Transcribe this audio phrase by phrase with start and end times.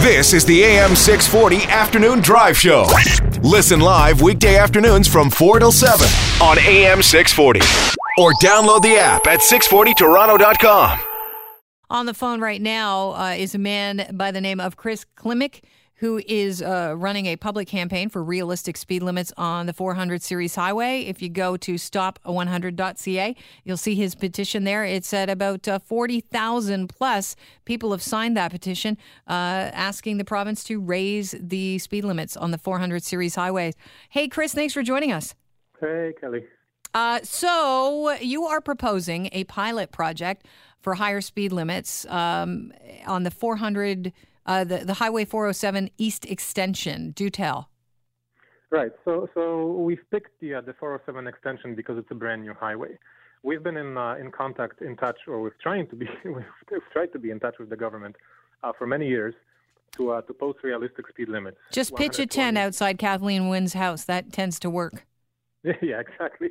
[0.00, 2.86] This is the AM 640 Afternoon Drive Show.
[3.42, 6.06] Listen live weekday afternoons from 4 till 7
[6.40, 7.58] on AM 640.
[8.16, 11.00] Or download the app at 640toronto.com.
[11.90, 15.62] On the phone right now uh, is a man by the name of Chris Klimek,
[15.98, 20.54] who is uh, running a public campaign for realistic speed limits on the 400 series
[20.54, 21.00] highway.
[21.02, 24.84] If you go to stop100.ca, you'll see his petition there.
[24.84, 27.34] It's at about uh, 40,000 plus
[27.64, 29.32] people have signed that petition uh,
[29.74, 33.74] asking the province to raise the speed limits on the 400 series highways.
[34.10, 35.34] Hey, Chris, thanks for joining us.
[35.80, 36.44] Hey, Kelly.
[36.94, 40.46] Uh, so you are proposing a pilot project
[40.80, 42.72] for higher speed limits um,
[43.06, 44.12] on the 400
[44.48, 47.12] uh, the, the Highway 407 East Extension.
[47.12, 47.68] Do tell.
[48.70, 48.90] Right.
[49.04, 52.98] So, so we've picked the uh, the 407 extension because it's a brand new highway.
[53.42, 57.12] We've been in uh, in contact, in touch, or we've trying to be we've tried
[57.12, 58.16] to be in touch with the government
[58.62, 59.34] uh, for many years
[59.96, 61.58] to uh, to post realistic speed limits.
[61.70, 64.04] Just pitch a tent outside Kathleen Wynne's house.
[64.04, 65.06] That tends to work.
[65.62, 66.50] yeah, exactly.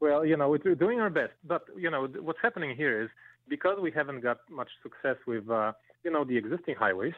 [0.00, 3.10] Well, you know, we're doing our best, but you know, what's happening here is
[3.48, 5.72] because we haven't got much success with uh,
[6.04, 7.14] you know, the existing highways,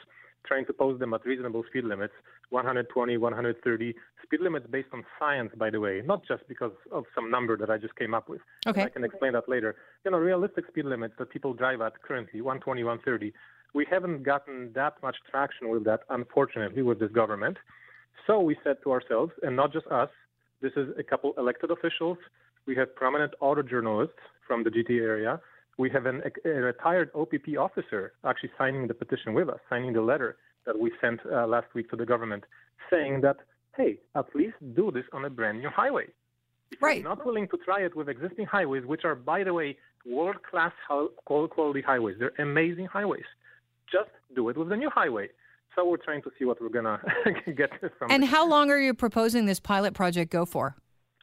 [0.47, 2.15] trying to post them at reasonable speed limits
[2.51, 7.31] 120, 130 speed limits based on science, by the way, not just because of some
[7.31, 8.41] number that I just came up with.
[8.67, 8.85] Okay.
[8.85, 9.77] I can explain that later.
[10.05, 13.33] You know, realistic speed limits that people drive at currently 120, 130.
[13.75, 17.59] We haven't gotten that much traction with that, unfortunately, with this government.
[18.27, 20.09] So we said to ourselves, and not just us,
[20.63, 22.19] this is a couple elected officials.
[22.67, 25.41] We have prominent auto journalists from the GTA area
[25.79, 30.01] we have an, a retired OPP officer actually signing the petition with us, signing the
[30.01, 32.45] letter that we sent uh, last week to the government,
[32.91, 33.37] saying that,
[33.77, 36.07] hey, at least do this on a brand new highway.
[36.73, 37.01] If right.
[37.01, 40.37] you're not willing to try it with existing highways, which are, by the way, world
[40.51, 40.73] class
[41.25, 43.25] quality highways, they're amazing highways,
[43.91, 45.29] just do it with the new highway.
[45.77, 46.85] So we're trying to see what we're going
[47.45, 48.31] to get from And this.
[48.31, 50.75] how long are you proposing this pilot project go for?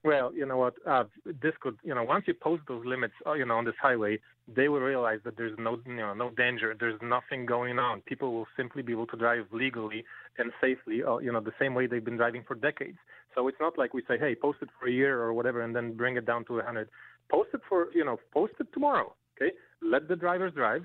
[0.03, 0.73] Well, you know what?
[0.85, 3.75] Uh, this could, you know, once you post those limits, uh, you know, on this
[3.81, 4.19] highway,
[4.53, 6.75] they will realize that there's no, you know, no danger.
[6.77, 8.01] There's nothing going on.
[8.01, 10.03] People will simply be able to drive legally
[10.37, 12.97] and safely, uh, you know, the same way they've been driving for decades.
[13.33, 15.73] So it's not like we say, hey, post it for a year or whatever, and
[15.73, 16.89] then bring it down to 100.
[17.31, 19.13] Post it for, you know, post it tomorrow.
[19.41, 20.83] Okay, let the drivers drive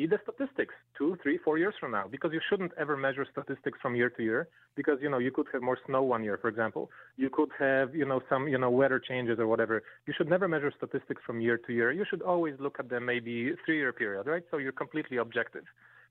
[0.00, 3.78] see the statistics two, three, four years from now, because you shouldn't ever measure statistics
[3.82, 6.48] from year to year, because you know you could have more snow one year, for
[6.48, 6.90] example.
[7.16, 9.82] You could have you know some you know weather changes or whatever.
[10.06, 11.92] You should never measure statistics from year to year.
[11.92, 14.44] You should always look at them maybe three-year period, right?
[14.50, 15.64] So you're completely objective,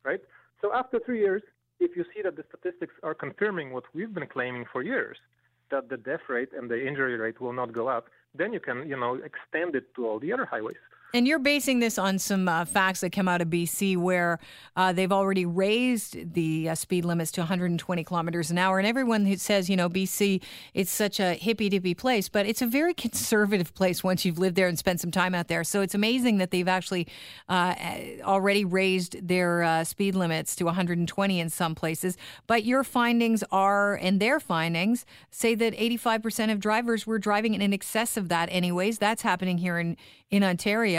[0.04, 0.22] right?
[0.62, 1.42] So after three years,
[1.80, 5.18] if you see that the statistics are confirming what we've been claiming for years,
[5.72, 8.88] that the death rate and the injury rate will not go up, then you can
[8.88, 10.84] you know extend it to all the other highways.
[11.12, 14.38] And you're basing this on some uh, facts that come out of BC where
[14.76, 18.78] uh, they've already raised the uh, speed limits to 120 kilometers an hour.
[18.78, 20.44] And everyone who says, you know, BC,
[20.76, 24.56] it's such a hippy dippy place, but it's a very conservative place once you've lived
[24.56, 25.64] there and spent some time out there.
[25.64, 27.08] So it's amazing that they've actually
[27.50, 27.74] uh,
[28.22, 32.18] already raised their uh, speed limits to 120 in some places.
[32.46, 37.74] But your findings are, and their findings say that 85% of drivers were driving in
[37.74, 39.00] excess of that, anyways.
[39.00, 39.98] That's happening here in,
[40.30, 40.99] in Ontario.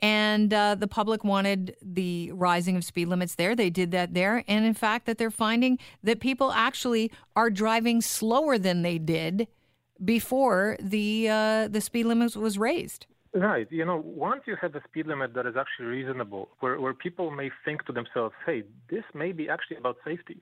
[0.00, 3.54] And uh, the public wanted the rising of speed limits there.
[3.54, 4.44] They did that there.
[4.48, 9.48] And in fact, that they're finding that people actually are driving slower than they did
[10.04, 13.06] before the uh, the speed limit was raised.
[13.32, 13.68] Right.
[13.70, 17.30] You know, once you have a speed limit that is actually reasonable, where, where people
[17.30, 20.38] may think to themselves, hey, this may be actually about safety,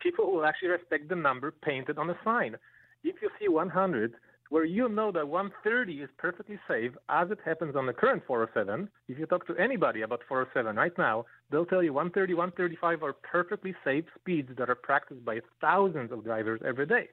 [0.00, 2.56] people will actually respect the number painted on the sign.
[3.02, 4.14] If you see 100,
[4.54, 8.88] where you know that 130 is perfectly safe, as it happens on the current 407.
[9.08, 13.14] If you talk to anybody about 407 right now, they'll tell you 130, 135 are
[13.14, 17.08] perfectly safe speeds that are practiced by thousands of drivers every day.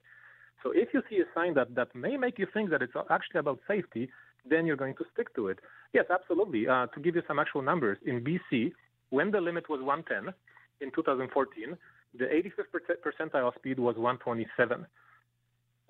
[0.61, 3.39] So if you see a sign that, that may make you think that it's actually
[3.39, 4.11] about safety,
[4.47, 5.57] then you're going to stick to it.
[5.93, 6.67] Yes, absolutely.
[6.67, 8.71] Uh, to give you some actual numbers, in BC,
[9.09, 10.31] when the limit was 110
[10.79, 11.75] in 2014,
[12.19, 14.85] the 85th percentile speed was 127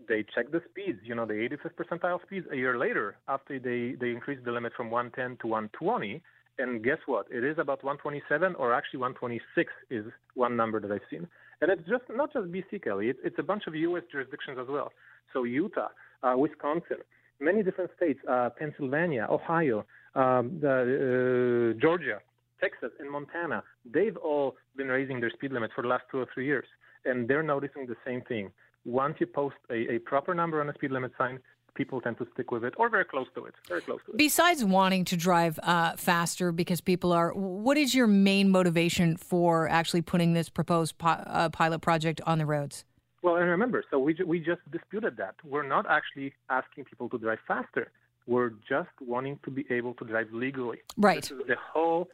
[0.07, 3.95] they check the speeds, you know, the 85th percentile speeds a year later after they,
[3.99, 6.21] they increased the limit from 110 to 120.
[6.59, 7.27] And guess what?
[7.31, 10.05] It is about 127 or actually 126 is
[10.35, 11.27] one number that I've seen.
[11.61, 13.09] And it's just not just BC, Kelly.
[13.09, 14.03] It's, it's a bunch of U.S.
[14.11, 14.91] jurisdictions as well.
[15.33, 15.89] So Utah,
[16.23, 16.97] uh, Wisconsin,
[17.39, 22.19] many different states, uh, Pennsylvania, Ohio, um, the, uh, Georgia,
[22.59, 23.63] Texas, and Montana.
[23.85, 26.65] They've all been raising their speed limits for the last two or three years.
[27.05, 28.51] And they're noticing the same thing
[28.85, 31.39] once you post a, a proper number on a speed limit sign,
[31.73, 33.53] people tend to stick with it or very close to it.
[33.67, 34.17] Very close to it.
[34.17, 39.69] Besides wanting to drive uh, faster because people are, what is your main motivation for
[39.69, 42.85] actually putting this proposed pi- uh, pilot project on the roads?
[43.23, 45.35] Well, and remember, so we, we just disputed that.
[45.43, 47.91] We're not actually asking people to drive faster.
[48.27, 50.79] We're just wanting to be able to drive legally.
[50.97, 51.21] Right.
[51.21, 52.07] This is the whole.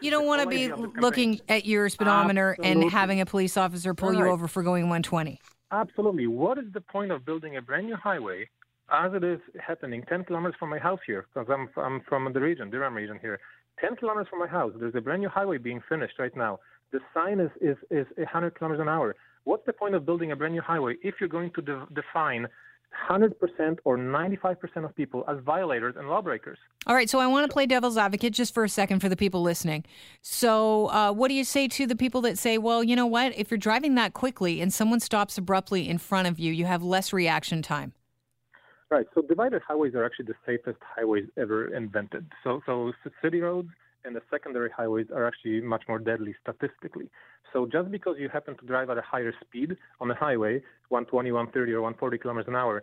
[0.00, 2.82] You don't want to be looking at your speedometer Absolutely.
[2.82, 4.18] and having a police officer pull right.
[4.18, 5.40] you over for going 120.
[5.70, 6.26] Absolutely.
[6.26, 8.48] What is the point of building a brand new highway
[8.90, 11.26] as it is happening 10 kilometers from my house here?
[11.32, 13.38] Because I'm, I'm from the region, Durham region here.
[13.80, 16.58] 10 kilometers from my house, there's a brand new highway being finished right now.
[16.90, 19.14] The sign is, is, is 100 kilometers an hour.
[19.44, 22.48] What's the point of building a brand new highway if you're going to de- define
[23.08, 26.58] 100% or 95% of people as violators and lawbreakers.
[26.86, 29.16] All right, so I want to play devil's advocate just for a second for the
[29.16, 29.84] people listening.
[30.22, 33.36] So, uh, what do you say to the people that say, well, you know what?
[33.36, 36.82] If you're driving that quickly and someone stops abruptly in front of you, you have
[36.82, 37.92] less reaction time?
[38.90, 39.06] Right.
[39.14, 42.26] So, divided highways are actually the safest highways ever invented.
[42.42, 42.92] So, so
[43.22, 43.68] city roads
[44.04, 47.10] and the secondary highways are actually much more deadly statistically.
[47.52, 51.32] So just because you happen to drive at a higher speed on the highway, 120,
[51.32, 52.82] 130, or 140 kilometers an hour,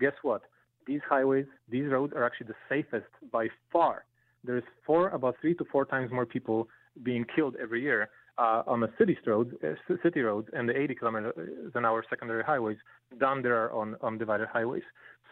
[0.00, 0.42] guess what?
[0.86, 4.04] These highways, these roads are actually the safest by far.
[4.44, 6.68] There's four, about three to four times more people
[7.02, 8.08] being killed every year
[8.38, 12.44] uh, on the city roads, uh, city roads, and the 80 kilometers an hour secondary
[12.44, 12.76] highways
[13.18, 14.82] than there are on, on divided highways.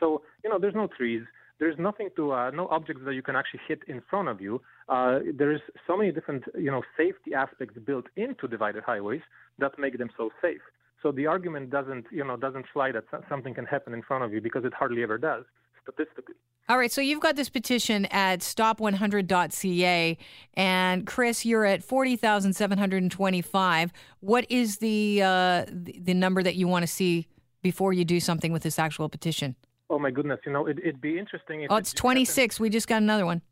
[0.00, 1.22] So you know, there's no trees
[1.58, 4.60] there's nothing to uh, no objects that you can actually hit in front of you.
[4.88, 9.22] Uh, there's so many different you know safety aspects built into divided highways
[9.58, 10.60] that make them so safe.
[11.02, 14.32] So the argument doesn't you know doesn't fly that something can happen in front of
[14.32, 15.44] you because it hardly ever does
[15.82, 16.34] statistically.
[16.66, 20.16] All right, so you've got this petition at stop100.ca,
[20.54, 23.92] and Chris, you're at forty thousand seven hundred twenty-five.
[24.20, 27.28] What is the uh, the number that you want to see
[27.62, 29.56] before you do something with this actual petition?
[29.90, 30.40] Oh my goodness!
[30.46, 31.62] You know, it, would be interesting.
[31.62, 32.58] If oh, it's it 26.
[32.58, 33.42] We just got another one.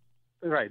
[0.43, 0.71] Right.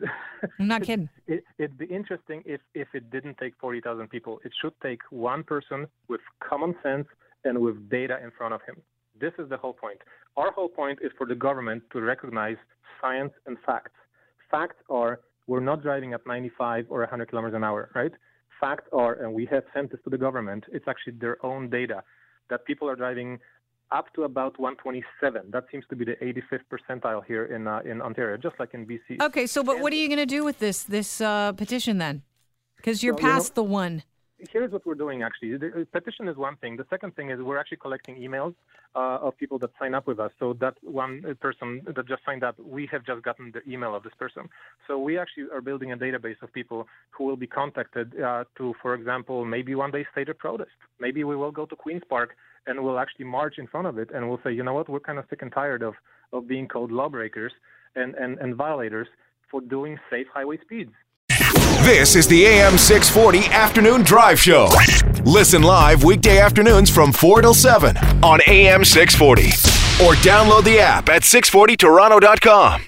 [0.60, 1.10] I'm not kidding.
[1.28, 4.40] It, would be interesting if if it didn't take 40,000 people.
[4.44, 7.08] It should take one person with common sense
[7.46, 8.76] and with data in front of him.
[9.20, 10.00] This is the whole point.
[10.38, 12.58] Our whole point is for the government to recognize
[13.00, 13.92] science and facts.
[14.50, 18.12] Facts are we're not driving at 95 or 100 kilometers an hour, right?
[18.60, 22.04] Facts are, and we have sent this to the government, it's actually their own data
[22.50, 23.40] that people are driving
[23.92, 25.52] up to about 127.
[25.52, 28.86] That seems to be the 85th percentile here in uh, in Ontario, just like in
[28.86, 29.22] BC.
[29.22, 31.98] Okay, so but and, what are you going to do with this this uh, petition
[31.98, 32.24] then?
[32.78, 34.04] Because you're past you know, the one.
[34.52, 35.58] Here's what we're doing actually.
[35.58, 36.76] The petition is one thing.
[36.76, 38.56] The second thing is we're actually collecting emails
[38.96, 40.32] uh, of people that sign up with us.
[40.40, 44.02] So that one person that just signed up, we have just gotten the email of
[44.02, 44.50] this person.
[44.88, 48.74] So we actually are building a database of people who will be contacted uh, to,
[48.82, 50.72] for example, maybe one day stage a protest.
[51.00, 52.36] Maybe we will go to Queens Park
[52.68, 55.00] and we'll actually march in front of it and we'll say, you know what, we're
[55.00, 55.94] kind of sick and tired of,
[56.34, 57.52] of being called lawbreakers
[57.96, 59.08] and, and, and violators
[59.50, 60.92] for doing safe highway speeds.
[61.84, 64.70] This is the AM 640 Afternoon Drive Show.
[65.26, 69.48] Listen live weekday afternoons from 4 till 7 on AM 640.
[70.06, 72.80] Or download the app at 640toronto.com.